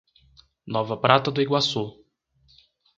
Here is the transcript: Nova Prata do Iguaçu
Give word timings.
Nova 0.65 0.97
Prata 0.97 1.29
do 1.31 1.43
Iguaçu 1.43 1.85